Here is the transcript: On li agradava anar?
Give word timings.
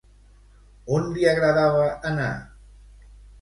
On 0.95 1.05
li 1.17 1.27
agradava 1.33 1.85
anar? 2.13 2.31